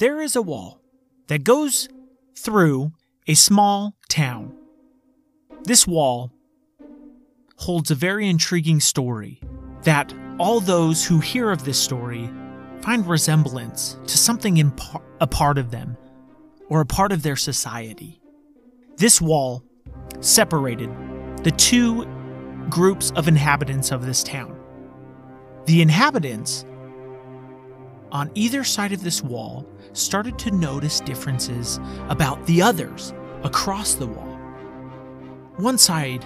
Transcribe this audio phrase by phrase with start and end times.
[0.00, 0.80] There is a wall
[1.28, 1.88] that goes
[2.34, 2.92] through
[3.26, 4.54] a small town.
[5.64, 6.32] This wall
[7.56, 9.42] holds a very intriguing story
[9.82, 12.30] that all those who hear of this story
[12.80, 15.98] find resemblance to something in par- a part of them
[16.70, 18.22] or a part of their society.
[18.96, 19.62] This wall
[20.20, 20.90] separated
[21.44, 22.06] the two
[22.70, 24.58] groups of inhabitants of this town.
[25.66, 26.64] The inhabitants
[28.12, 33.12] on either side of this wall started to notice differences about the others
[33.42, 34.38] across the wall.
[35.56, 36.24] One side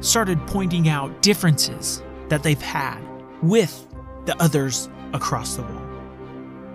[0.00, 2.98] started pointing out differences that they've had
[3.42, 3.86] with
[4.24, 5.86] the others across the wall.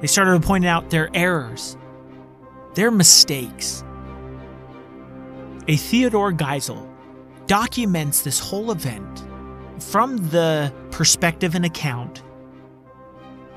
[0.02, 1.78] They started pointing out their errors,
[2.76, 3.84] their mistakes.
[5.68, 6.88] A Theodore Geisel
[7.48, 9.26] documents this whole event
[9.80, 12.24] from the perspective and account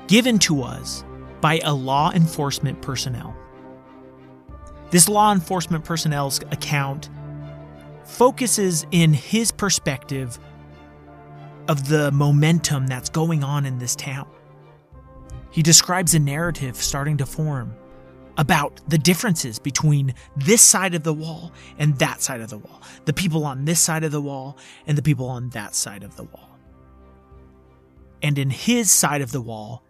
[0.09, 1.05] given to us
[1.39, 3.35] by a law enforcement personnel.
[4.89, 7.09] This law enforcement personnel's account
[8.05, 10.39] focuses in his perspective
[11.67, 14.27] of the momentum that's going on in this town.
[15.51, 17.75] He describes a narrative starting to form
[18.35, 22.81] about the differences between this side of the wall and that side of the wall,
[23.05, 24.57] the people on this side of the wall
[24.87, 26.57] and the people on that side of the wall.
[28.23, 29.83] And in his side of the wall,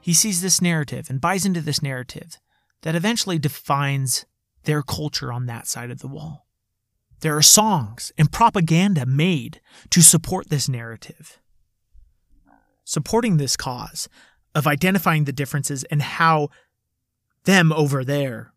[0.00, 2.38] he sees this narrative and buys into this narrative
[2.82, 4.24] that eventually defines
[4.64, 6.46] their culture on that side of the wall.
[7.20, 11.40] There are songs and propaganda made to support this narrative,
[12.84, 14.08] supporting this cause
[14.54, 16.48] of identifying the differences and how
[17.44, 18.52] them over there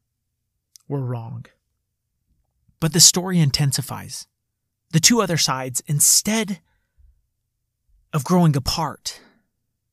[0.88, 1.46] were wrong.
[2.80, 4.28] But the story intensifies.
[4.92, 6.60] The two other sides, instead
[8.12, 9.22] of growing apart,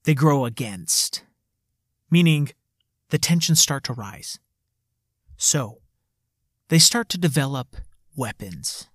[0.04, 1.22] they grow against,
[2.10, 2.50] meaning
[3.10, 4.38] the tensions start to rise.
[5.36, 5.78] So,
[6.68, 7.76] they start to develop
[8.16, 8.88] weapons.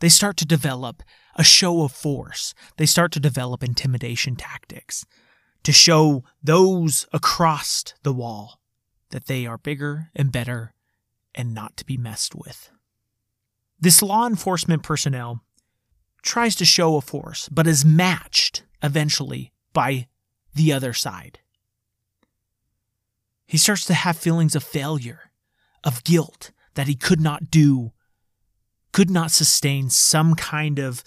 [0.00, 1.02] They start to develop
[1.36, 2.54] a show of force.
[2.76, 5.06] They start to develop intimidation tactics
[5.62, 8.60] to show those across the wall
[9.10, 10.74] that they are bigger and better
[11.34, 12.70] and not to be messed with.
[13.78, 15.42] This law enforcement personnel
[16.22, 20.08] tries to show a force, but is matched eventually by
[20.54, 21.40] the other side.
[23.46, 25.30] He starts to have feelings of failure,
[25.84, 27.92] of guilt that he could not do,
[28.92, 31.04] could not sustain some kind of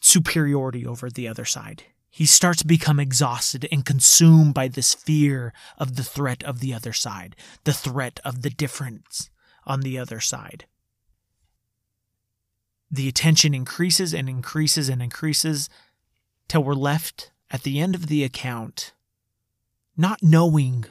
[0.00, 1.84] superiority over the other side.
[2.10, 6.72] He starts to become exhausted and consumed by this fear of the threat of the
[6.72, 9.30] other side, the threat of the difference
[9.64, 10.66] on the other side.
[12.90, 15.68] The attention increases and increases and increases
[16.48, 18.92] till we're left at the end of the account
[19.96, 20.84] not knowing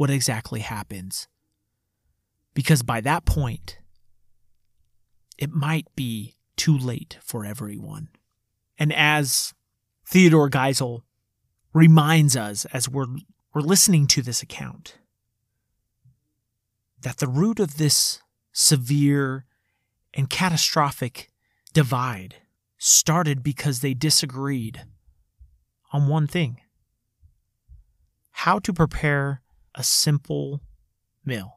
[0.00, 1.28] what exactly happens.
[2.54, 3.80] Because by that point,
[5.36, 8.08] it might be too late for everyone.
[8.78, 9.52] And as
[10.06, 11.02] Theodore Geisel
[11.74, 13.08] reminds us as we're,
[13.52, 14.96] we're listening to this account
[17.02, 18.22] that the root of this
[18.52, 19.44] severe
[20.14, 21.30] and catastrophic
[21.74, 22.36] divide
[22.78, 24.86] started because they disagreed
[25.92, 26.62] on one thing
[28.30, 29.42] how to prepare
[29.80, 30.60] a simple
[31.24, 31.56] meal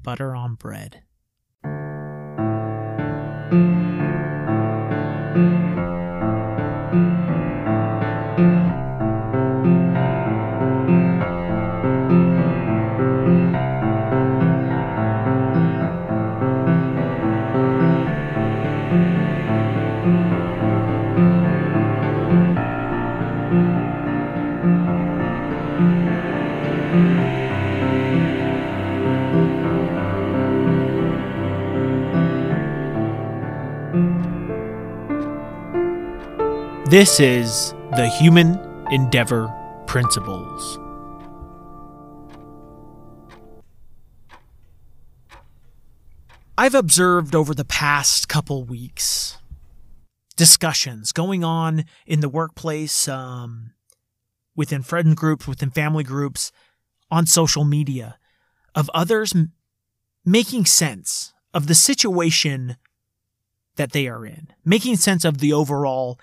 [0.00, 1.02] butter on bread.
[36.90, 38.58] This is the Human
[38.90, 39.54] Endeavor
[39.86, 40.78] Principles.
[46.56, 49.36] I've observed over the past couple weeks
[50.36, 53.72] discussions going on in the workplace, um,
[54.56, 56.52] within friend groups, within family groups,
[57.10, 58.16] on social media,
[58.74, 59.52] of others m-
[60.24, 62.78] making sense of the situation
[63.76, 66.18] that they are in, making sense of the overall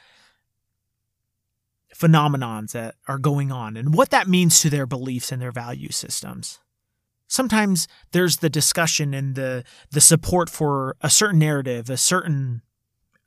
[1.98, 5.92] phenomenons that are going on and what that means to their beliefs and their value
[5.92, 6.60] systems.
[7.28, 12.62] Sometimes there's the discussion and the the support for a certain narrative, a certain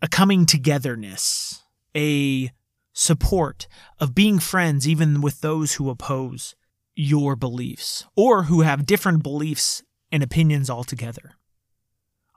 [0.00, 1.62] a coming togetherness,
[1.96, 2.50] a
[2.92, 3.66] support,
[3.98, 6.54] of being friends even with those who oppose
[6.94, 9.82] your beliefs or who have different beliefs
[10.12, 11.32] and opinions altogether.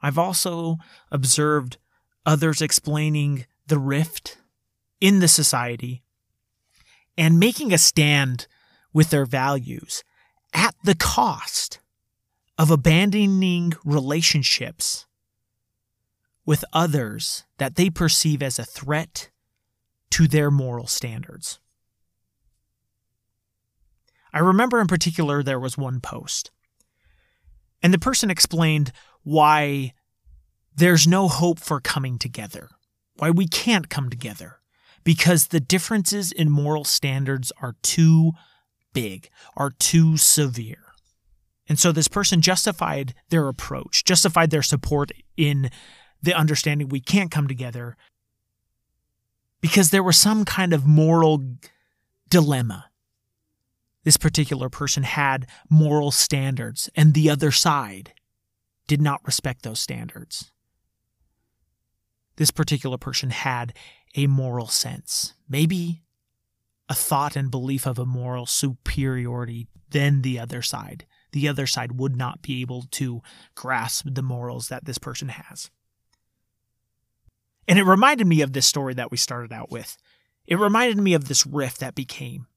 [0.01, 0.78] I've also
[1.12, 1.78] observed
[2.25, 4.38] others explaining the rift
[5.00, 6.04] in the society
[7.17, 8.47] and making a stand
[8.93, 10.03] with their values
[10.53, 11.79] at the cost
[12.57, 15.05] of abandoning relationships
[16.45, 19.29] with others that they perceive as a threat
[20.09, 21.59] to their moral standards.
[24.33, 26.51] I remember in particular there was one post,
[27.81, 28.91] and the person explained
[29.23, 29.93] why
[30.75, 32.69] there's no hope for coming together,
[33.15, 34.60] why we can't come together,
[35.03, 38.33] because the differences in moral standards are too
[38.94, 40.94] big, are too severe.
[41.68, 45.69] And so this person justified their approach, justified their support in
[46.21, 47.95] the understanding we can't come together
[49.62, 51.42] because there was some kind of moral
[52.30, 52.88] dilemma.
[54.04, 58.13] This particular person had moral standards, and the other side
[58.88, 60.51] did not respect those standards.
[62.38, 63.74] This particular person had
[64.15, 66.03] a moral sense, maybe
[66.89, 71.05] a thought and belief of a moral superiority than the other side.
[71.31, 73.21] The other side would not be able to
[73.55, 75.69] grasp the morals that this person has.
[77.67, 79.97] And it reminded me of this story that we started out with.
[80.45, 82.47] It reminded me of this rift that became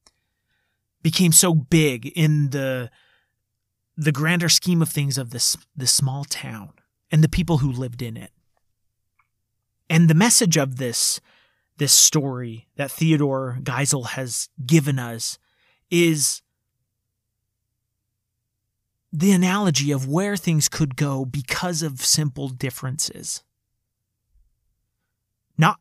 [1.01, 2.89] became so big in the
[3.95, 6.73] the grander scheme of things of this this small town
[7.11, 8.31] and the people who lived in it.
[9.89, 11.21] And the message of this
[11.77, 15.37] this story that Theodore Geisel has given us
[15.89, 16.41] is
[19.11, 23.43] the analogy of where things could go because of simple differences.
[25.57, 25.79] Not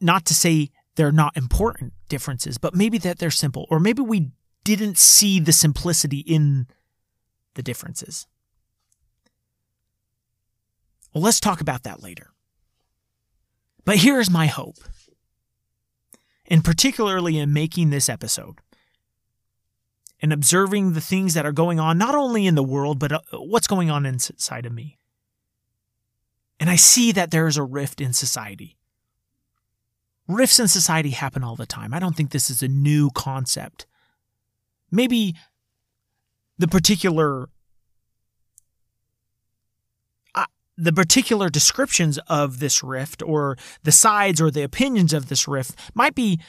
[0.00, 4.30] not to say they're not important differences, but maybe that they're simple, or maybe we
[4.64, 6.66] didn't see the simplicity in
[7.54, 8.26] the differences.
[11.12, 12.30] Well, let's talk about that later.
[13.84, 14.76] But here is my hope,
[16.46, 18.58] and particularly in making this episode
[20.20, 23.20] and observing the things that are going on, not only in the world, but uh,
[23.32, 24.98] what's going on inside of me.
[26.60, 28.76] And I see that there is a rift in society.
[30.26, 31.92] Rifts in society happen all the time.
[31.92, 33.86] I don't think this is a new concept.
[34.90, 35.34] Maybe
[36.56, 37.48] the particular
[40.34, 45.46] uh, the particular descriptions of this rift or the sides or the opinions of this
[45.46, 46.40] rift might be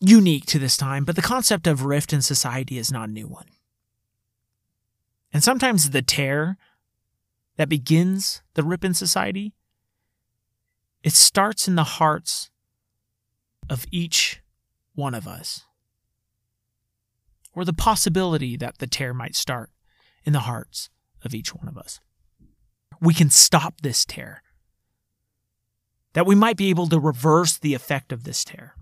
[0.00, 3.26] unique to this time, but the concept of rift in society is not a new
[3.26, 3.46] one.
[5.32, 6.58] And sometimes the tear
[7.56, 9.54] that begins the rip in society
[11.02, 12.50] it starts in the hearts
[13.68, 14.40] of each
[14.94, 15.64] one of us.
[17.54, 19.70] Or the possibility that the tear might start
[20.24, 20.90] in the hearts
[21.24, 22.00] of each one of us.
[23.02, 24.44] We can stop this tear.
[26.12, 28.76] That we might be able to reverse the effect of this tear.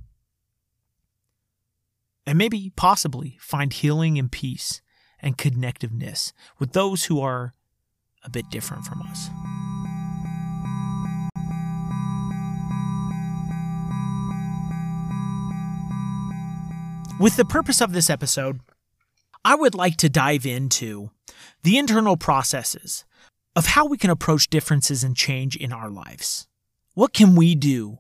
[2.27, 4.83] And maybe, possibly, find healing and peace
[5.21, 7.55] and connectiveness with those who are
[8.23, 9.31] a bit different from us.
[17.19, 18.61] With the purpose of this episode,
[19.47, 21.11] I would like to dive into
[21.63, 23.07] the internal processes
[23.61, 26.49] of how we can approach differences and change in our lives.
[26.95, 27.99] What can we do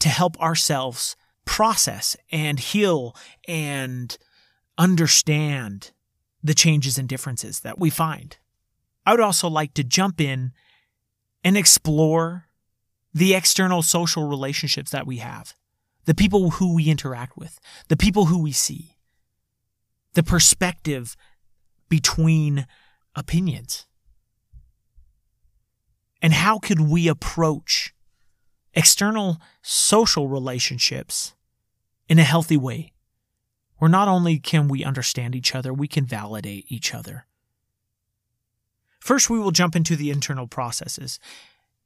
[0.00, 1.16] to help ourselves
[1.46, 3.16] process and heal
[3.48, 4.18] and
[4.76, 5.92] understand
[6.42, 8.36] the changes and differences that we find?
[9.06, 10.52] I would also like to jump in
[11.42, 12.50] and explore
[13.14, 15.54] the external social relationships that we have
[16.04, 18.98] the people who we interact with, the people who we see,
[20.12, 21.16] the perspective
[21.88, 22.66] between
[23.16, 23.86] opinions.
[26.22, 27.94] And how could we approach
[28.74, 31.34] external social relationships
[32.08, 32.92] in a healthy way?
[33.78, 37.26] Where not only can we understand each other, we can validate each other.
[39.00, 41.18] First, we will jump into the internal processes,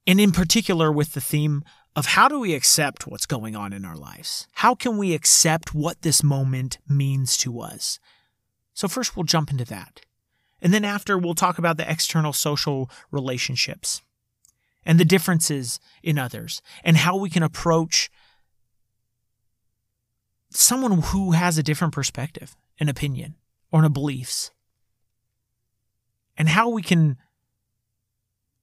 [0.04, 1.62] and in particular with the theme
[1.94, 4.48] of how do we accept what's going on in our lives?
[4.54, 8.00] How can we accept what this moment means to us?
[8.72, 10.00] So, first, we'll jump into that.
[10.60, 14.02] And then, after, we'll talk about the external social relationships
[14.84, 18.10] and the differences in others and how we can approach
[20.50, 23.34] someone who has a different perspective, an opinion,
[23.72, 24.52] or a beliefs,
[26.36, 27.16] and how we can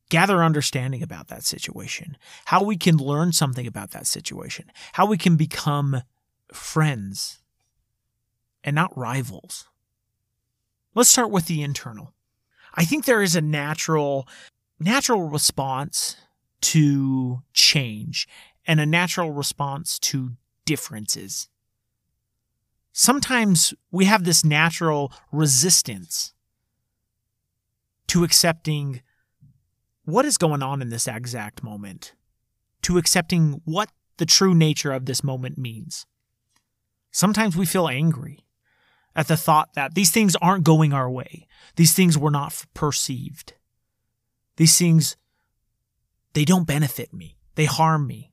[0.10, 5.18] gather understanding about that situation, how we can learn something about that situation, how we
[5.18, 6.02] can become
[6.52, 7.40] friends
[8.64, 9.68] and not rivals.
[10.94, 12.14] Let's start with the internal.
[12.76, 14.28] I think there is a natural
[14.82, 16.18] natural response
[16.62, 18.28] to change
[18.66, 20.32] and a natural response to
[20.66, 21.50] differences.
[22.92, 26.34] Sometimes we have this natural resistance
[28.08, 29.02] to accepting
[30.04, 32.14] what is going on in this exact moment,
[32.82, 36.06] to accepting what the true nature of this moment means.
[37.12, 38.40] Sometimes we feel angry
[39.16, 41.48] at the thought that these things aren't going our way.
[41.76, 43.54] These things were not perceived.
[44.58, 45.18] These things,
[46.34, 47.38] they don't benefit me.
[47.56, 48.32] They harm me.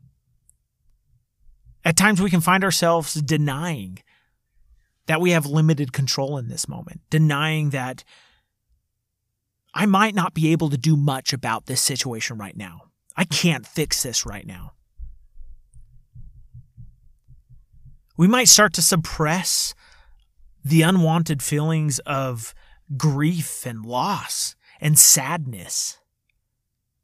[1.84, 4.00] At times we can find ourselves denying
[5.06, 8.04] that we have limited control in this moment, denying that
[9.72, 12.82] I might not be able to do much about this situation right now.
[13.16, 14.72] I can't fix this right now.
[18.16, 19.74] We might start to suppress
[20.64, 22.52] the unwanted feelings of
[22.96, 25.98] grief and loss and sadness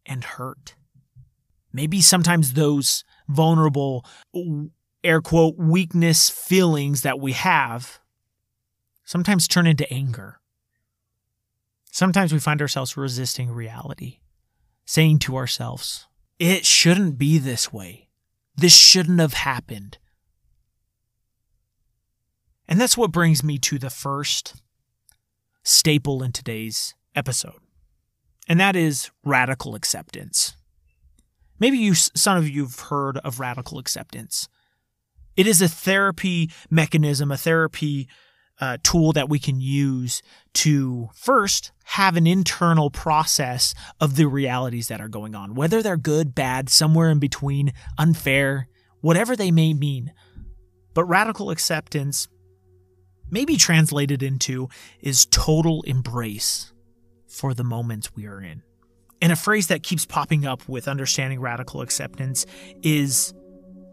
[0.06, 0.74] and hurt.
[1.72, 4.04] Maybe sometimes those vulnerable,
[5.02, 8.00] air quote, weakness feelings that we have
[9.04, 10.40] sometimes turn into anger
[11.94, 14.18] Sometimes we find ourselves resisting reality,
[14.84, 16.08] saying to ourselves,
[16.40, 18.08] it shouldn't be this way.
[18.56, 19.98] This shouldn't have happened.
[22.66, 24.60] And that's what brings me to the first
[25.62, 27.60] staple in today's episode,
[28.48, 30.56] and that is radical acceptance.
[31.58, 34.48] Maybe you, some of you have heard of radical acceptance.
[35.36, 38.08] It is a therapy mechanism, a therapy
[38.60, 40.22] uh, tool that we can use
[40.52, 45.96] to first have an internal process of the realities that are going on, whether they're
[45.96, 48.68] good, bad, somewhere in between, unfair,
[49.00, 50.12] whatever they may mean.
[50.92, 52.28] But radical acceptance,
[53.28, 54.68] maybe translated into,
[55.00, 56.72] is total embrace
[57.34, 58.62] for the moment we are in.
[59.20, 62.46] And a phrase that keeps popping up with understanding radical acceptance
[62.82, 63.34] is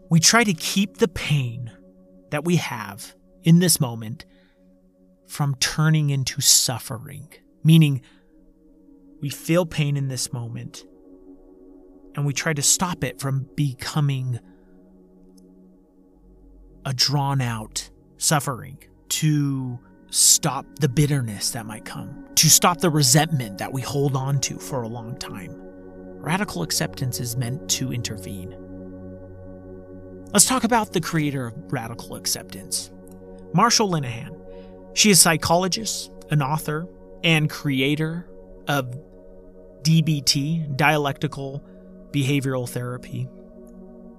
[0.08, 1.72] we try to keep the pain
[2.30, 4.26] that we have in this moment
[5.26, 7.28] from turning into suffering,
[7.64, 8.02] meaning
[9.20, 10.84] we feel pain in this moment
[12.14, 14.38] and we try to stop it from becoming
[16.84, 19.78] a drawn out suffering, to
[20.12, 24.58] stop the bitterness that might come, to stop the resentment that we hold on to
[24.58, 25.50] for a long time.
[26.20, 28.54] Radical acceptance is meant to intervene.
[30.32, 32.90] Let's talk about the creator of radical acceptance,
[33.54, 34.38] Marsha Linehan.
[34.94, 36.86] She is a psychologist, an author,
[37.24, 38.28] and creator
[38.68, 38.94] of
[39.80, 41.64] DBT, dialectical
[42.10, 43.28] behavioral therapy.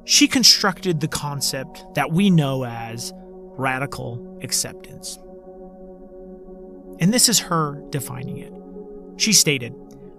[0.06, 5.20] She constructed the concept that we know as radical acceptance.
[7.00, 8.54] And this is her defining it.
[9.18, 9.74] She stated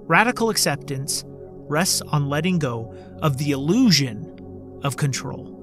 [0.07, 5.55] Radical acceptance rests on letting go of the illusion of control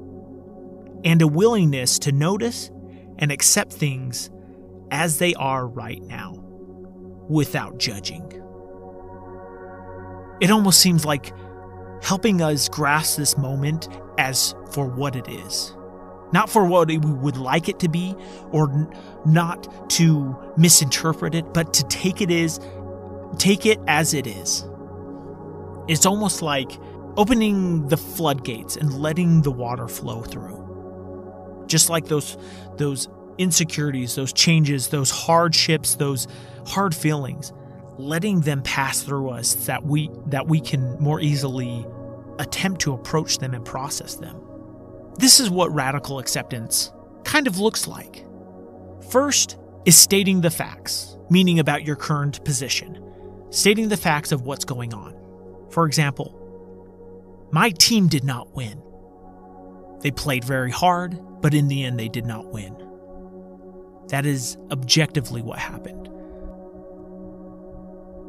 [1.03, 2.71] and a willingness to notice
[3.19, 4.31] and accept things
[4.89, 6.33] as they are right now,
[7.29, 8.27] without judging.
[10.41, 11.33] It almost seems like
[12.03, 13.87] helping us grasp this moment
[14.17, 15.75] as for what it is.
[16.33, 18.15] Not for what we would like it to be,
[18.51, 18.89] or
[19.25, 22.59] not to misinterpret it, but to take it is,
[23.37, 24.65] take it as it is.
[25.87, 26.71] It's almost like
[27.17, 31.65] opening the floodgates and letting the water flow through.
[31.67, 32.37] Just like those
[32.77, 36.27] those insecurities, those changes, those hardships, those
[36.65, 37.51] hard feelings,
[37.97, 41.85] letting them pass through us that we that we can more easily
[42.39, 44.40] attempt to approach them and process them.
[45.21, 46.91] This is what radical acceptance
[47.25, 48.25] kind of looks like.
[49.11, 52.99] First is stating the facts, meaning about your current position,
[53.51, 55.15] stating the facts of what's going on.
[55.69, 56.39] For example,
[57.51, 58.81] my team did not win.
[59.99, 62.75] They played very hard, but in the end, they did not win.
[64.07, 66.09] That is objectively what happened.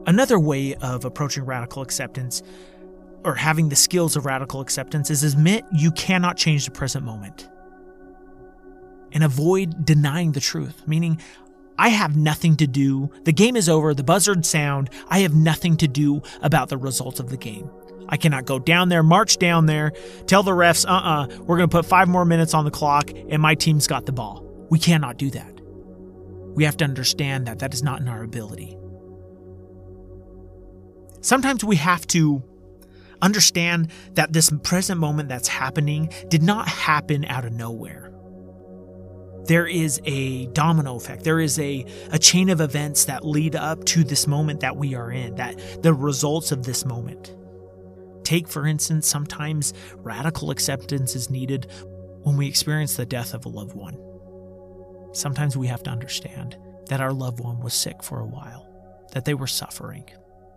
[0.06, 2.42] Another way of approaching radical acceptance,
[3.24, 7.48] or having the skills of radical acceptance, is admit you cannot change the present moment.
[9.12, 11.20] And avoid denying the truth, meaning,
[11.78, 13.10] I have nothing to do.
[13.24, 14.90] The game is over, the buzzard sound.
[15.08, 17.70] I have nothing to do about the results of the game.
[18.08, 19.92] I cannot go down there, march down there,
[20.26, 22.64] tell the refs, uh uh-uh, uh, we are going to put five more minutes on
[22.64, 24.46] the clock, and my team's got the ball.
[24.70, 25.60] We cannot do that.
[26.54, 28.76] We have to understand that that is not in our ability.
[31.22, 32.42] Sometimes we have to
[33.22, 38.12] understand that this present moment that's happening did not happen out of nowhere.
[39.46, 41.24] There is a domino effect.
[41.24, 44.94] There is a, a chain of events that lead up to this moment that we
[44.94, 47.34] are in, that the results of this moment.
[48.24, 51.66] Take, for instance, sometimes radical acceptance is needed
[52.22, 53.98] when we experience the death of a loved one.
[55.12, 58.68] Sometimes we have to understand that our loved one was sick for a while,
[59.12, 60.08] that they were suffering.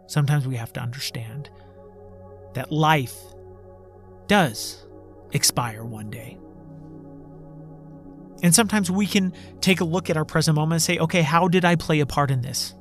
[0.08, 1.50] Sometimes we have to understand
[2.56, 3.16] that life
[4.28, 4.86] does
[5.32, 6.38] expire one day.
[8.44, 11.48] And sometimes we can take a look at our present moment and say, okay, how
[11.48, 12.74] did I play a part in this?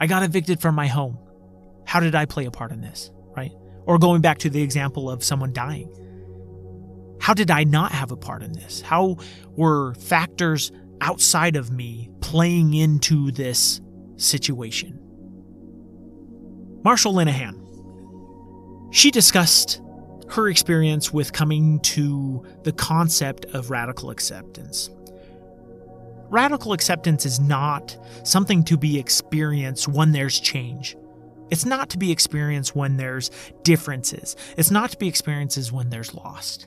[0.00, 1.18] I got evicted from my home.
[1.84, 3.10] How did I play a part in this?
[3.36, 3.52] Right?
[3.84, 5.90] Or going back to the example of someone dying.
[7.20, 8.80] How did I not have a part in this?
[8.80, 9.16] How
[9.56, 13.80] were factors outside of me playing into this
[14.16, 14.98] situation?
[16.82, 17.65] Marsha Linehan.
[18.96, 19.82] She discussed
[20.30, 24.88] her experience with coming to the concept of radical acceptance.
[26.30, 30.96] Radical acceptance is not something to be experienced when there's change.
[31.50, 33.30] It's not to be experienced when there's
[33.64, 34.34] differences.
[34.56, 36.66] It's not to be experienced when there's lost.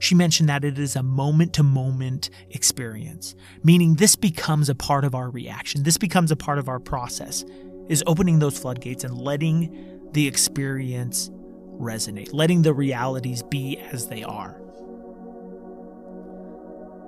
[0.00, 5.04] She mentioned that it is a moment to moment experience, meaning this becomes a part
[5.04, 5.84] of our reaction.
[5.84, 7.44] This becomes a part of our process,
[7.86, 11.30] is opening those floodgates and letting the experience
[11.80, 14.60] resonate, letting the realities be as they are.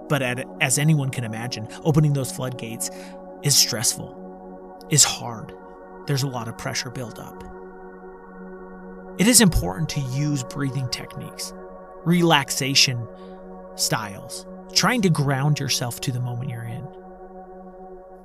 [0.08, 2.90] But at, as anyone can imagine, opening those floodgates
[3.42, 5.54] is stressful, is hard.
[6.06, 7.44] There's a lot of pressure built up.
[9.18, 11.52] It is important to use breathing techniques
[12.04, 13.06] relaxation
[13.76, 16.84] styles, trying to ground yourself to the moment you're in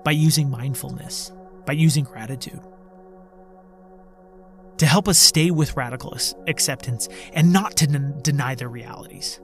[0.03, 1.31] by using mindfulness,
[1.65, 2.59] by using gratitude.
[4.77, 6.15] To help us stay with radical
[6.47, 9.39] acceptance and not to deny the realities.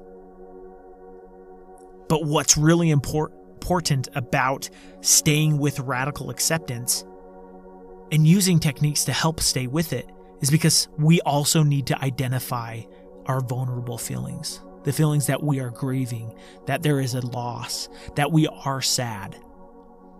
[2.07, 4.69] But what's really important about
[5.01, 7.03] staying with radical acceptance
[8.11, 10.07] and using techniques to help stay with it
[10.41, 12.81] is because we also need to identify
[13.25, 16.35] our vulnerable feelings, the feelings that we are grieving,
[16.67, 19.35] that there is a loss, that we are sad,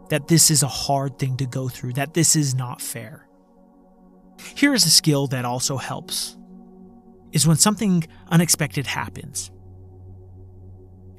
[0.10, 3.28] that this is a hard thing to go through, that this is not fair.
[4.56, 6.38] Here is a skill that also helps
[7.32, 9.52] is when something unexpected happens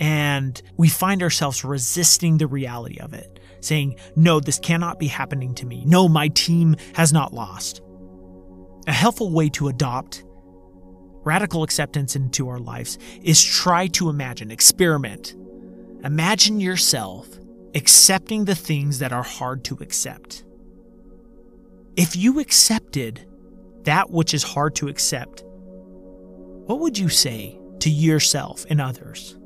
[0.01, 5.55] and we find ourselves resisting the reality of it, saying, No, this cannot be happening
[5.57, 5.85] to me.
[5.87, 7.81] No, my team has not lost.
[8.87, 10.25] A helpful way to adopt
[11.25, 15.35] radical acceptance into our lives is try to imagine, experiment.
[16.05, 17.27] Imagine yourself
[17.75, 20.45] accepting the things that are hard to accept.
[21.97, 23.27] If you accepted
[23.85, 25.45] that which is hard to accept,
[26.67, 29.37] what would you say to yourself and others?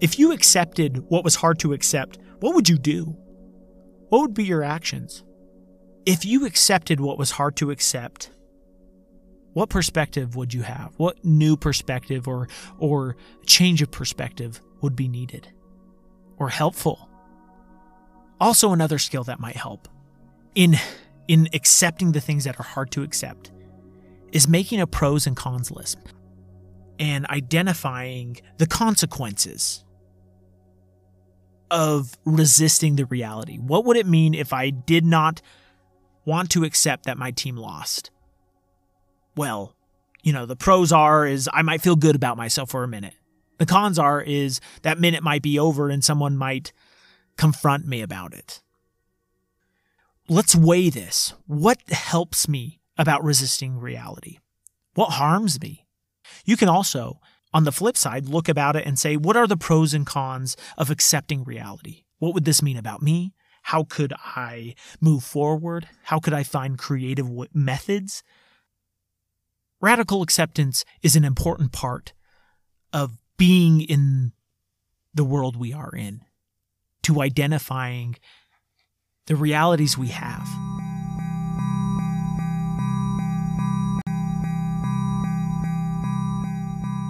[0.00, 3.16] If you accepted what was hard to accept, what would you do?
[4.08, 5.22] What would be your actions?
[6.04, 8.30] If you accepted what was hard to accept,
[9.52, 10.92] what perspective would you have?
[10.96, 12.48] What new perspective or
[12.78, 15.48] or change of perspective would be needed
[16.38, 17.08] or helpful?
[18.40, 19.88] Also another skill that might help
[20.54, 20.76] in
[21.30, 23.52] in accepting the things that are hard to accept
[24.32, 25.98] is making a pros and cons list
[26.98, 29.84] and identifying the consequences
[31.70, 33.56] of resisting the reality.
[33.58, 35.40] What would it mean if I did not
[36.24, 38.10] want to accept that my team lost?
[39.36, 39.74] well,
[40.22, 43.14] you know, the pros are is I might feel good about myself for a minute.
[43.58, 46.72] The cons are is that minute might be over and someone might
[47.36, 48.60] confront me about it.
[50.30, 51.34] Let's weigh this.
[51.48, 54.38] What helps me about resisting reality?
[54.94, 55.88] What harms me?
[56.44, 57.18] You can also,
[57.52, 60.56] on the flip side, look about it and say, what are the pros and cons
[60.78, 62.04] of accepting reality?
[62.20, 63.34] What would this mean about me?
[63.62, 65.88] How could I move forward?
[66.04, 68.22] How could I find creative methods
[69.80, 72.12] radical acceptance is an important part
[72.92, 74.32] of being in
[75.12, 76.20] the world we are in,
[77.02, 78.14] to identifying
[79.30, 80.44] the realities we have.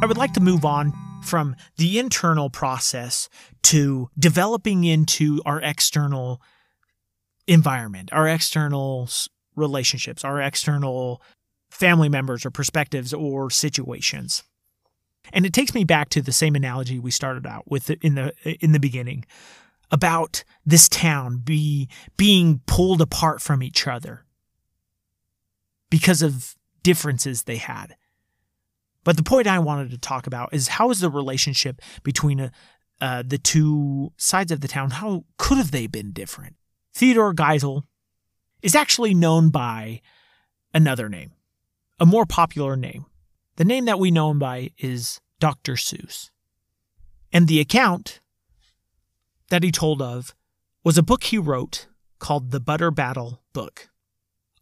[0.02, 3.30] I would like to move on from the internal process
[3.62, 6.42] to developing into our external
[7.46, 9.08] environment, our external
[9.56, 11.22] relationships, our external
[11.70, 14.42] family members or perspectives or situations.
[15.32, 18.34] And it takes me back to the same analogy we started out with in the
[18.44, 19.24] in the beginning
[19.90, 24.24] about this town be being pulled apart from each other.
[25.90, 27.96] because of differences they had.
[29.04, 32.50] But the point I wanted to talk about is how is the relationship between uh,
[33.00, 34.90] uh, the two sides of the town?
[34.90, 36.56] How could have they been different?
[36.94, 37.82] Theodore Geisel
[38.62, 40.00] is actually known by
[40.72, 41.32] another name,
[41.98, 43.06] a more popular name.
[43.56, 45.72] The name that we know him by is Dr.
[45.74, 46.30] Seuss.
[47.32, 48.19] And the account
[49.50, 50.34] that he told of
[50.82, 51.86] was a book he wrote
[52.18, 53.90] called The Butter Battle Book.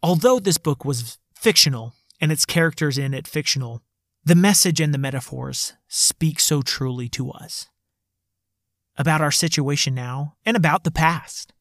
[0.02, 3.82] Although this book was fictional and its characters in it fictional,
[4.24, 7.68] the message and the metaphors speak so truly to us
[8.96, 11.52] about our situation now and about the past,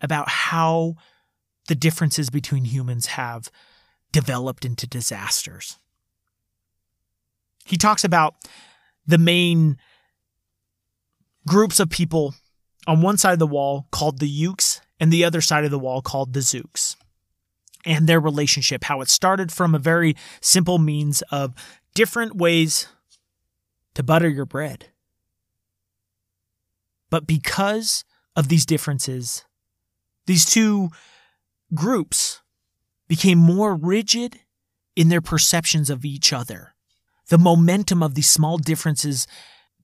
[0.00, 0.94] about how
[1.68, 3.50] the differences between humans have
[4.12, 5.78] developed into disasters.
[7.64, 8.34] He talks about
[9.06, 9.78] the main
[11.46, 12.34] groups of people
[12.86, 15.78] on one side of the wall called the Yooks and the other side of the
[15.78, 16.96] wall called the Zooks.
[17.84, 21.54] And their relationship, how it started from a very simple means of
[21.94, 22.88] different ways
[23.94, 24.86] to butter your bread.
[27.10, 28.04] But because
[28.34, 29.44] of these differences,
[30.26, 30.88] these two
[31.74, 32.40] groups
[33.06, 34.40] became more rigid
[34.96, 36.74] in their perceptions of each other.
[37.28, 39.26] The momentum of these small differences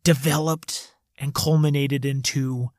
[0.03, 2.71] developed and culminated into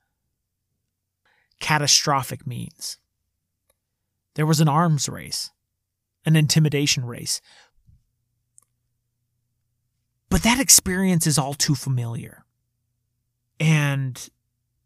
[1.59, 2.97] catastrophic means.
[4.33, 5.51] There was an arms race,
[6.25, 7.39] an intimidation race.
[10.29, 12.43] But that experience is all too familiar.
[13.59, 14.29] And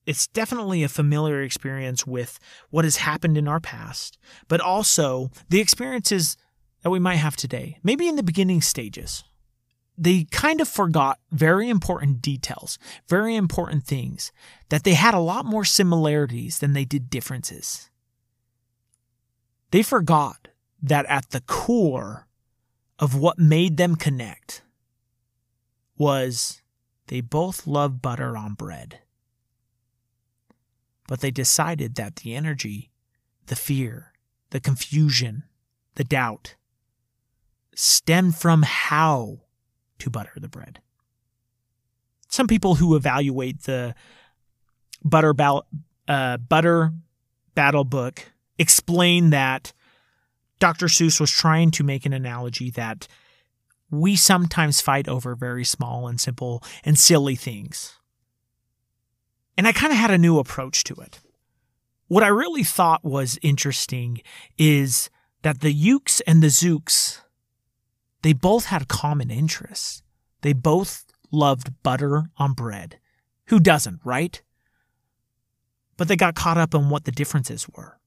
[0.05, 2.39] it's definitely a familiar experience with
[2.71, 4.17] what has happened in our past,
[4.49, 6.35] but also the experiences
[6.81, 9.23] that we might have today, maybe in the beginning stages
[9.97, 12.77] they kind of forgot very important details,
[13.07, 14.31] very important things,
[14.69, 17.89] that they had a lot more similarities than they did differences.
[19.71, 20.49] They forgot
[20.81, 22.27] that at the core
[22.99, 24.61] of what made them connect
[25.97, 26.61] was
[27.07, 28.99] they both love butter on bread.
[31.07, 32.91] But they decided that the energy,
[33.45, 34.13] the fear,
[34.49, 35.43] the confusion,
[35.95, 36.55] the doubt
[37.75, 39.41] stemmed from how
[39.99, 40.79] to butter the bread.
[42.27, 43.95] Some people who evaluate the
[45.03, 45.61] butter, ba-
[46.07, 46.91] uh, butter
[47.53, 49.73] battle book explain that
[50.59, 50.87] Dr.
[50.87, 53.07] Seuss was trying to make an analogy that
[53.89, 57.99] we sometimes fight over very small and simple and silly things.
[59.57, 61.19] And I kind of had a new approach to it.
[62.07, 64.21] What I really thought was interesting
[64.57, 65.09] is
[65.43, 67.21] that the Yooks and the Zooks
[68.25, 70.01] they both had common interests.
[70.41, 72.97] They both loved butter on bread.
[73.49, 74.41] Who doesn't, right?
[75.95, 77.99] But they got caught up in what the differences were.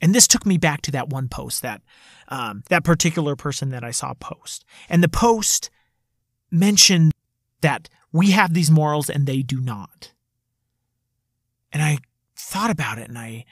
[0.00, 1.82] And this took me back to that one post that
[2.28, 4.64] um, that particular person that I saw post.
[4.88, 5.70] And the post
[6.52, 7.10] mentioned
[7.60, 10.12] that we have these morals and they do not.
[11.72, 11.98] And I
[12.36, 13.44] thought about it and I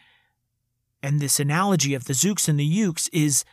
[1.03, 3.45] and this analogy of the Zooks and the Yooks is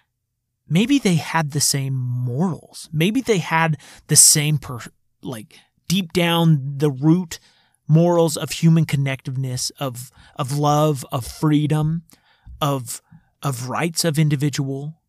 [0.67, 2.89] maybe they had the same morals.
[2.91, 4.79] Maybe they had the same, per,
[5.21, 7.39] like, deep down the root
[7.87, 12.03] morals of human connectiveness, of, of love, of freedom,
[12.61, 13.01] of,
[13.41, 15.01] of rights of individual.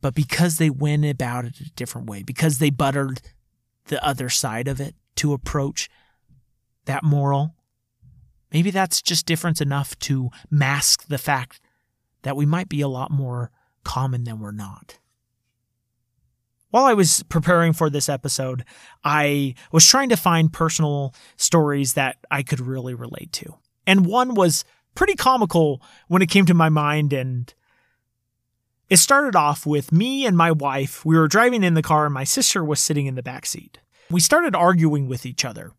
[0.00, 3.20] But because they went about it a different way, because they buttered
[3.86, 5.88] the other side of it to approach
[6.86, 7.54] that moral,
[8.52, 11.60] maybe that's just difference enough to mask the fact
[12.22, 13.50] that we might be a lot more
[13.86, 14.98] common than we're not.
[16.70, 18.64] While I was preparing for this episode,
[19.04, 23.54] I was trying to find personal stories that I could really relate to.
[23.86, 24.64] And one was
[24.96, 27.54] pretty comical when it came to my mind and
[28.90, 31.04] it started off with me and my wife.
[31.04, 33.78] We were driving in the car and my sister was sitting in the back seat.
[34.10, 35.72] We started arguing with each other.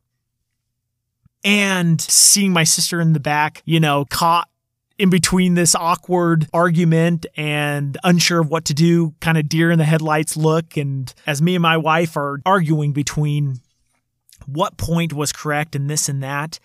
[1.43, 4.49] And seeing my sister in the back, you know, caught
[4.97, 9.77] in between this awkward argument and unsure of what to do, kind of deer in
[9.77, 10.77] the headlights look.
[10.77, 13.59] And as me and my wife are arguing between
[14.45, 16.59] what point was correct and this and that,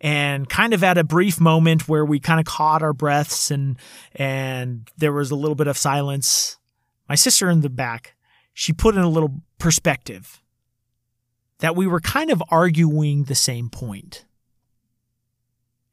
[0.00, 3.76] and kind of at a brief moment where we kind of caught our breaths and
[4.14, 6.56] and there was a little bit of silence
[7.08, 8.14] my sister in the back
[8.54, 10.42] she put in a little perspective
[11.58, 14.24] that we were kind of arguing the same point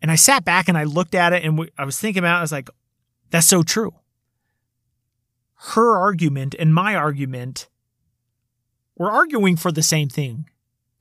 [0.05, 2.37] and I sat back and I looked at it and I was thinking about it.
[2.37, 2.69] I was like,
[3.31, 3.91] that's so true.
[5.55, 7.67] Her argument and my argument
[8.95, 10.47] were arguing for the same thing.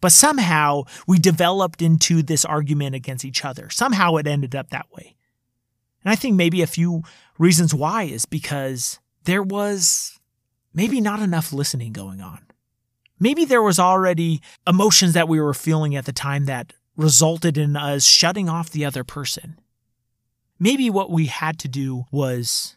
[0.00, 3.68] But somehow we developed into this argument against each other.
[3.68, 5.16] Somehow it ended up that way.
[6.02, 7.02] And I think maybe a few
[7.38, 10.18] reasons why is because there was
[10.72, 12.40] maybe not enough listening going on.
[13.20, 17.76] Maybe there was already emotions that we were feeling at the time that resulted in
[17.76, 19.58] us shutting off the other person.
[20.58, 22.76] Maybe what we had to do was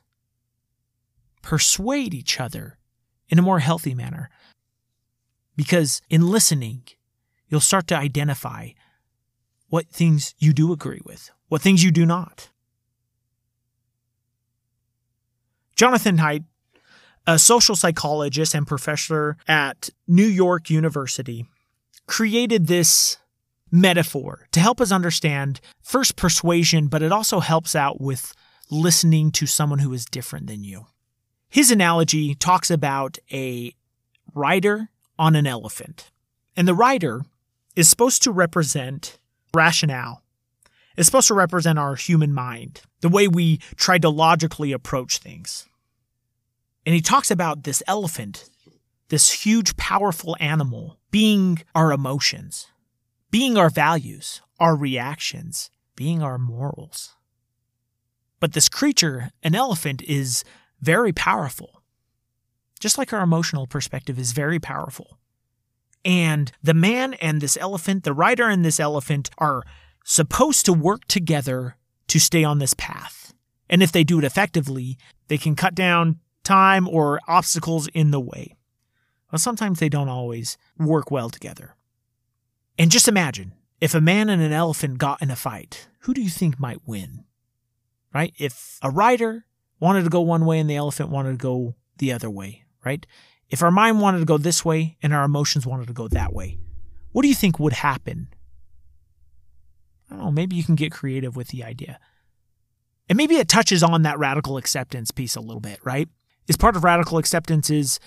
[1.41, 2.77] persuade each other
[3.29, 4.29] in a more healthy manner.
[5.55, 6.83] Because in listening,
[7.47, 8.69] you'll start to identify
[9.69, 12.49] what things you do agree with, what things you do not.
[15.75, 16.43] Jonathan Haidt,
[17.27, 21.45] a social psychologist and professor at New York University,
[22.07, 23.17] created this
[23.71, 28.33] metaphor to help us understand first persuasion, but it also helps out with
[28.69, 30.87] listening to someone who is different than you.
[31.49, 33.73] His analogy talks about a
[34.33, 36.11] rider on an elephant.
[36.55, 37.21] And the rider
[37.75, 39.19] is supposed to represent
[39.53, 40.23] rationale.
[40.97, 45.67] It's supposed to represent our human mind, the way we try to logically approach things.
[46.85, 48.49] And he talks about this elephant,
[49.09, 52.67] this huge, powerful animal, being our emotions,
[53.31, 57.15] being our values, our reactions, being our morals.
[58.39, 60.43] But this creature, an elephant, is
[60.79, 61.81] very powerful.
[62.79, 65.17] Just like our emotional perspective is very powerful.
[66.05, 69.63] And the man and this elephant, the rider and this elephant, are
[70.05, 71.75] supposed to work together
[72.07, 73.33] to stay on this path.
[73.69, 78.19] And if they do it effectively, they can cut down time or obstacles in the
[78.19, 78.55] way.
[79.31, 81.75] Well, sometimes they don't always work well together.
[82.77, 86.21] And just imagine if a man and an elephant got in a fight, who do
[86.21, 87.23] you think might win?
[88.13, 88.33] Right?
[88.37, 89.45] If a rider
[89.79, 93.05] wanted to go one way and the elephant wanted to go the other way, right?
[93.49, 96.33] If our mind wanted to go this way and our emotions wanted to go that
[96.33, 96.57] way,
[97.11, 98.27] what do you think would happen?
[100.09, 101.99] I don't know, maybe you can get creative with the idea.
[103.09, 106.09] And maybe it touches on that radical acceptance piece a little bit, right?
[106.47, 107.99] Is part of radical acceptance is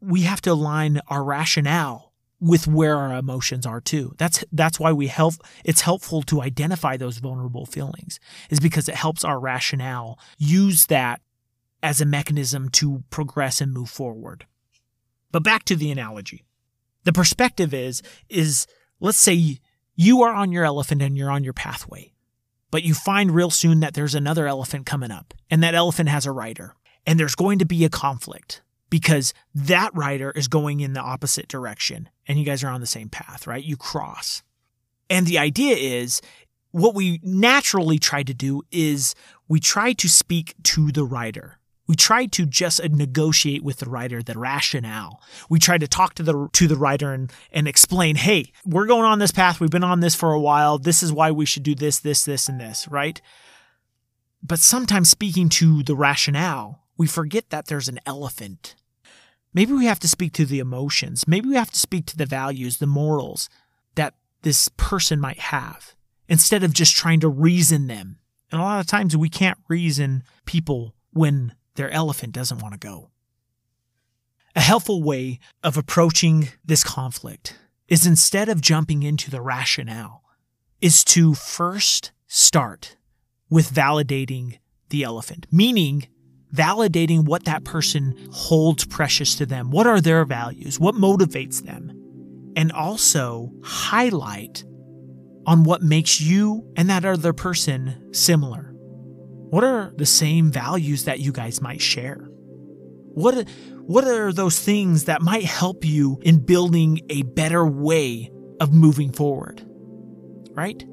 [0.00, 2.07] we have to align our rationale
[2.40, 4.14] with where our emotions are too.
[4.16, 8.20] That's that's why we help it's helpful to identify those vulnerable feelings
[8.50, 11.20] is because it helps our rationale use that
[11.82, 14.46] as a mechanism to progress and move forward.
[15.32, 16.44] But back to the analogy.
[17.04, 18.66] The perspective is is
[19.00, 19.58] let's say
[19.94, 22.12] you are on your elephant and you're on your pathway.
[22.70, 26.26] But you find real soon that there's another elephant coming up and that elephant has
[26.26, 26.74] a rider
[27.06, 31.48] and there's going to be a conflict because that rider is going in the opposite
[31.48, 33.64] direction and you guys are on the same path, right?
[33.64, 34.42] You cross.
[35.10, 36.20] And the idea is
[36.70, 39.14] what we naturally try to do is
[39.48, 41.58] we try to speak to the rider.
[41.86, 45.22] We try to just uh, negotiate with the rider the rationale.
[45.48, 49.06] We try to talk to the to the rider and, and explain, hey, we're going
[49.06, 49.58] on this path.
[49.58, 50.78] We've been on this for a while.
[50.78, 53.22] This is why we should do this, this, this, and this, right?
[54.42, 58.74] But sometimes speaking to the rationale, we forget that there's an elephant
[59.54, 61.26] Maybe we have to speak to the emotions.
[61.26, 63.48] Maybe we have to speak to the values, the morals
[63.94, 65.94] that this person might have
[66.28, 68.18] instead of just trying to reason them.
[68.52, 72.78] And a lot of times we can't reason people when their elephant doesn't want to
[72.78, 73.10] go.
[74.54, 77.56] A helpful way of approaching this conflict
[77.88, 80.22] is instead of jumping into the rationale,
[80.80, 82.96] is to first start
[83.48, 84.58] with validating
[84.90, 86.06] the elephant, meaning
[86.54, 89.70] validating what that person holds precious to them.
[89.70, 90.80] What are their values?
[90.80, 91.92] What motivates them?
[92.56, 94.64] And also highlight
[95.46, 98.72] on what makes you and that other person similar.
[99.50, 102.28] What are the same values that you guys might share?
[103.14, 103.48] What,
[103.80, 108.30] what are those things that might help you in building a better way
[108.60, 109.62] of moving forward?
[110.50, 110.84] Right?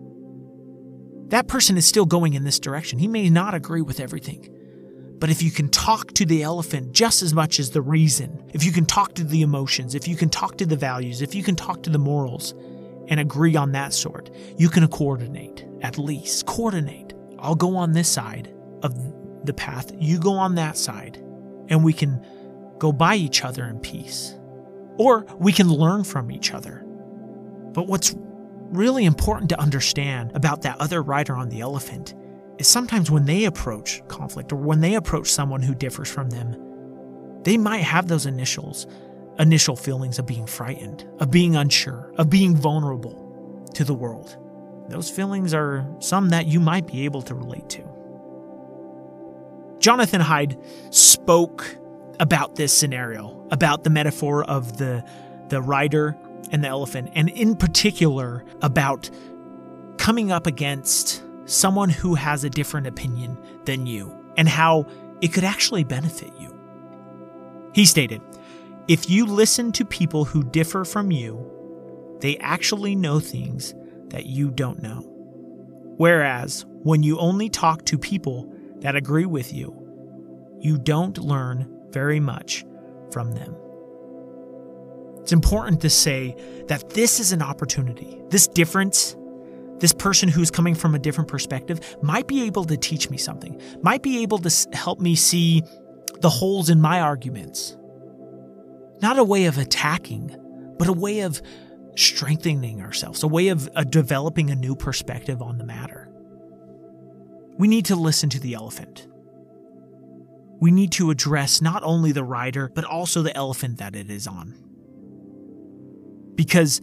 [1.29, 2.99] That person is still going in this direction.
[2.99, 4.54] He may not agree with everything.
[5.25, 8.63] But if you can talk to the elephant just as much as the reason, if
[8.63, 11.41] you can talk to the emotions, if you can talk to the values, if you
[11.41, 12.53] can talk to the morals
[13.07, 17.15] and agree on that sort, you can coordinate, at least coordinate.
[17.39, 18.93] I'll go on this side of
[19.47, 21.17] the path, you go on that side,
[21.69, 22.23] and we can
[22.77, 24.35] go by each other in peace.
[24.99, 26.85] Or we can learn from each other.
[27.73, 28.15] But what's
[28.69, 32.13] really important to understand about that other rider on the elephant
[32.57, 36.55] is sometimes when they approach conflict or when they approach someone who differs from them,
[37.43, 38.87] they might have those initials,
[39.39, 44.37] initial feelings of being frightened, of being unsure, of being vulnerable to the world.
[44.89, 47.83] Those feelings are some that you might be able to relate to.
[49.79, 50.57] Jonathan Haidt
[50.93, 51.77] spoke
[52.19, 55.03] about this scenario, about the metaphor of the,
[55.49, 56.15] the rider
[56.51, 59.09] and the elephant, and in particular about
[59.97, 64.85] coming up against someone who has a different opinion than you, and how
[65.21, 66.53] it could actually benefit you.
[67.73, 68.21] He stated,
[68.87, 71.51] If you listen to people who differ from you,
[72.19, 73.73] they actually know things
[74.09, 75.01] that you don't know.
[75.97, 79.81] Whereas when you only talk to people that agree with you,
[80.59, 82.65] you don't learn very much
[83.11, 83.55] from them.
[85.21, 86.35] It's important to say
[86.67, 88.21] that this is an opportunity.
[88.29, 89.15] This difference,
[89.79, 93.61] this person who's coming from a different perspective, might be able to teach me something,
[93.81, 95.63] might be able to help me see
[96.21, 97.77] the holes in my arguments.
[99.01, 100.35] Not a way of attacking,
[100.77, 101.41] but a way of
[101.95, 106.09] strengthening ourselves, a way of uh, developing a new perspective on the matter.
[107.57, 109.07] We need to listen to the elephant.
[110.59, 114.27] We need to address not only the rider, but also the elephant that it is
[114.27, 114.55] on.
[116.35, 116.81] Because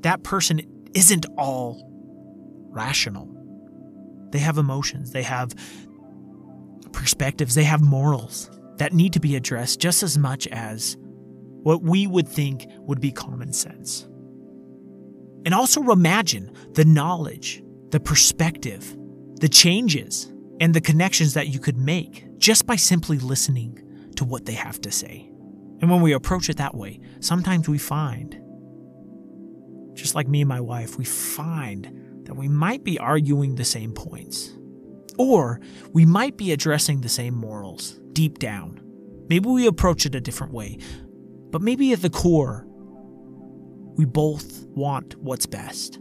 [0.00, 0.60] that person
[0.94, 1.95] isn't all
[2.76, 3.28] rational.
[4.30, 5.54] They have emotions, they have
[6.92, 10.96] perspectives, they have morals that need to be addressed just as much as
[11.62, 14.06] what we would think would be common sense.
[15.44, 18.96] And also imagine the knowledge, the perspective,
[19.40, 23.82] the changes, and the connections that you could make just by simply listening
[24.16, 25.30] to what they have to say.
[25.80, 28.40] And when we approach it that way, sometimes we find,
[29.94, 33.92] just like me and my wife, we find that we might be arguing the same
[33.92, 34.52] points.
[35.18, 35.60] Or
[35.92, 38.80] we might be addressing the same morals deep down.
[39.28, 40.78] Maybe we approach it a different way,
[41.50, 42.66] but maybe at the core,
[43.96, 45.98] we both want what's best.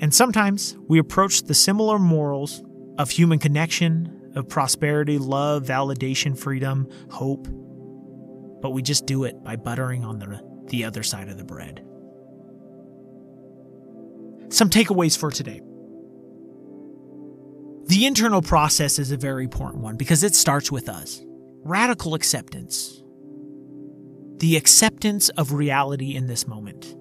[0.00, 2.62] And sometimes we approach the similar morals
[2.98, 7.48] of human connection, of prosperity, love, validation, freedom, hope,
[8.62, 11.84] but we just do it by buttering on the, the other side of the bread.
[14.50, 15.60] Some takeaways for today.
[17.86, 21.22] The internal process is a very important one because it starts with us.
[21.64, 23.02] Radical acceptance.
[24.38, 26.94] The acceptance of reality in this moment.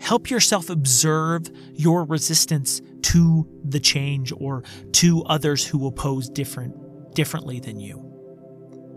[0.00, 7.58] Help yourself observe your resistance to the change or to others who oppose different differently
[7.58, 8.02] than you.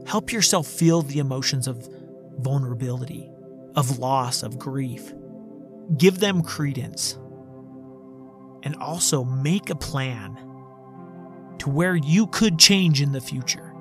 [0.05, 1.87] Help yourself feel the emotions of
[2.37, 3.29] vulnerability,
[3.75, 5.13] of loss, of grief.
[5.97, 7.17] Give them credence.
[8.63, 10.37] And also make a plan
[11.59, 13.73] to where you could change in the future.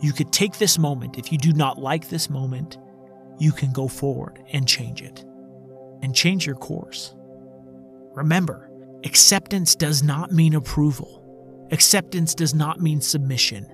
[0.00, 1.18] You could take this moment.
[1.18, 2.78] If you do not like this moment,
[3.38, 5.24] you can go forward and change it
[6.02, 7.14] and change your course.
[8.14, 8.70] Remember,
[9.04, 11.20] acceptance does not mean approval.
[11.72, 13.66] Acceptance does not mean submission.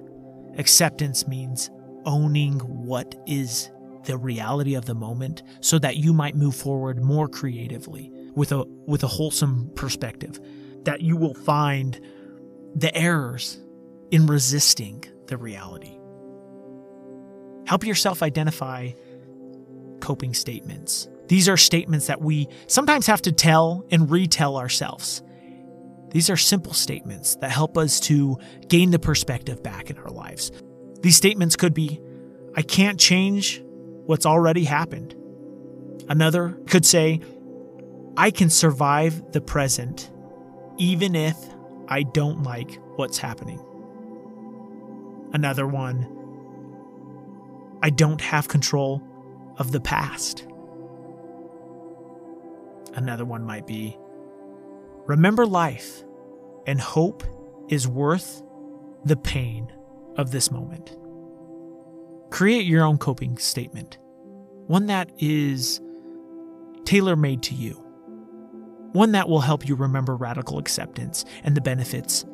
[0.56, 1.70] Acceptance means
[2.06, 3.70] owning what is
[4.04, 8.64] the reality of the moment so that you might move forward more creatively with a
[8.86, 10.40] with a wholesome perspective
[10.84, 12.00] that you will find
[12.74, 13.58] the errors
[14.10, 15.98] in resisting the reality.
[17.66, 18.90] Help yourself identify
[20.00, 25.22] coping statements these are statements that we sometimes have to tell and retell ourselves.
[26.10, 28.36] These are simple statements that help us to
[28.66, 30.50] gain the perspective back in our lives.
[31.02, 32.00] These statements could be
[32.56, 33.62] I can't change
[34.10, 35.14] what's already happened.
[36.08, 37.20] Another could say,
[38.16, 40.10] I can survive the present
[40.78, 41.36] even if
[41.86, 43.64] I don't like what's happening.
[45.32, 46.08] Another one,
[47.84, 49.00] I don't have control
[49.58, 50.44] of the past.
[52.94, 53.96] Another one might be
[55.06, 56.02] Remember life,
[56.66, 57.22] and hope
[57.68, 58.42] is worth
[59.04, 59.72] the pain
[60.16, 60.96] of this moment.
[62.30, 63.98] Create your own coping statement,
[64.66, 65.80] one that is
[66.84, 67.74] tailor made to you,
[68.92, 72.24] one that will help you remember radical acceptance and the benefits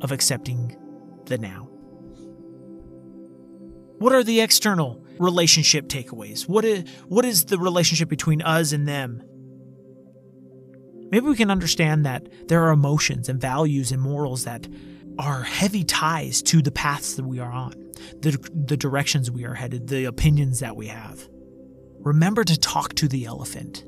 [0.00, 0.76] of accepting
[1.26, 1.68] the now.
[3.98, 6.48] What are the external relationship takeaways?
[6.48, 9.22] What is, what is the relationship between us and them?
[11.10, 14.68] Maybe we can understand that there are emotions and values and morals that
[15.18, 17.72] are heavy ties to the paths that we are on,
[18.20, 21.28] the, the directions we are headed, the opinions that we have.
[21.98, 23.84] Remember to talk to the elephant.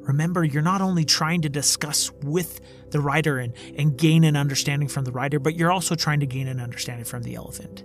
[0.00, 2.60] Remember, you're not only trying to discuss with
[2.90, 6.26] the rider and, and gain an understanding from the rider, but you're also trying to
[6.26, 7.84] gain an understanding from the elephant.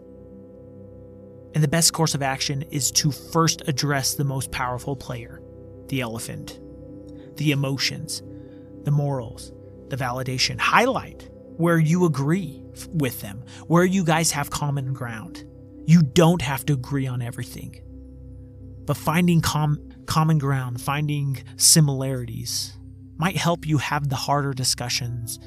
[1.56, 5.42] And the best course of action is to first address the most powerful player,
[5.88, 6.60] the elephant,
[7.38, 8.22] the emotions,
[8.84, 9.52] the morals,
[9.88, 10.60] the validation.
[10.60, 11.30] Highlight
[11.60, 15.44] where you agree with them, where you guys have common ground.
[15.86, 17.76] You don't have to agree on everything.
[18.86, 22.78] But finding com- common ground, finding similarities,
[23.18, 25.38] might help you have the harder discussions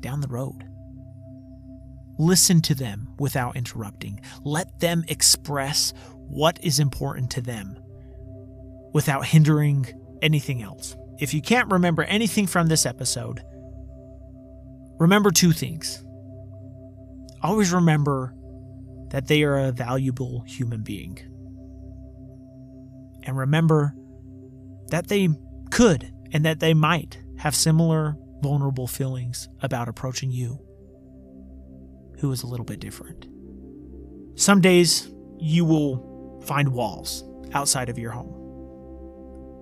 [0.00, 0.64] down the road.
[2.18, 4.20] Listen to them without interrupting.
[4.44, 7.78] Let them express what is important to them
[8.94, 10.96] without hindering anything else.
[11.18, 13.42] If you can't remember anything from this episode,
[14.98, 16.02] remember two things.
[17.42, 18.34] Always remember
[19.10, 21.18] that they are a valuable human being.
[23.22, 23.94] And remember
[24.88, 25.28] that they
[25.70, 30.58] could and that they might have similar vulnerable feelings about approaching you,
[32.20, 33.26] who is a little bit different.
[34.34, 38.34] Some days you will find walls outside of your home.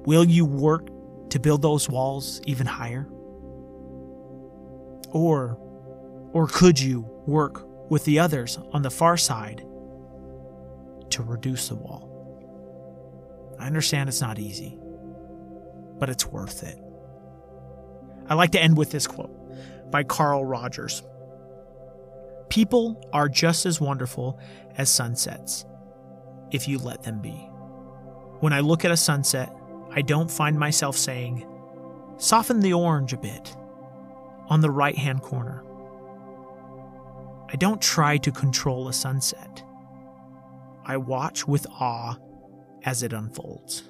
[0.07, 0.89] Will you work
[1.30, 3.09] to build those walls even higher?
[5.16, 5.58] Or
[6.34, 9.64] or could you work with the others on the far side
[11.08, 12.12] to reduce the wall?
[13.58, 14.78] I understand it's not easy,
[15.98, 16.78] but it's worth it.
[18.28, 21.02] I like to end with this quote by Carl Rogers
[22.50, 24.38] People are just as wonderful
[24.76, 25.64] as sunsets
[26.50, 27.48] if you let them be.
[28.40, 29.50] When I look at a sunset,
[29.90, 31.46] I don't find myself saying,
[32.18, 33.56] soften the orange a bit
[34.49, 35.62] on the right hand corner.
[37.49, 39.62] I don't try to control a sunset.
[40.84, 42.16] I watch with awe
[42.84, 43.84] as it unfolds.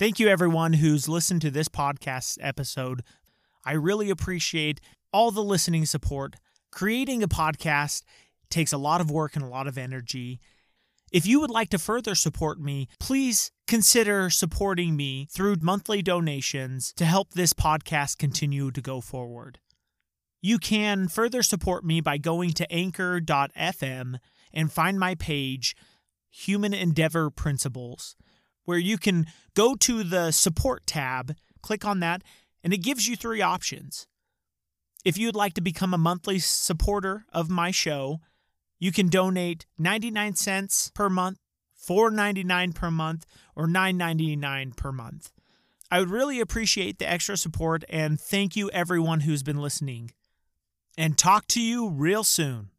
[0.00, 3.02] Thank you, everyone who's listened to this podcast episode.
[3.66, 4.80] I really appreciate
[5.12, 6.36] all the listening support.
[6.72, 8.04] Creating a podcast
[8.48, 10.40] takes a lot of work and a lot of energy.
[11.12, 16.94] If you would like to further support me, please consider supporting me through monthly donations
[16.94, 19.58] to help this podcast continue to go forward.
[20.40, 24.16] You can further support me by going to anchor.fm
[24.54, 25.76] and find my page,
[26.30, 28.16] Human Endeavor Principles
[28.70, 32.22] where you can go to the support tab, click on that,
[32.62, 34.06] and it gives you three options.
[35.04, 38.20] If you'd like to become a monthly supporter of my show,
[38.78, 41.38] you can donate 99 cents per month,
[41.84, 45.32] 4.99 per month, or 9.99 per month.
[45.90, 50.12] I would really appreciate the extra support and thank you everyone who's been listening.
[50.96, 52.70] And talk to you real soon.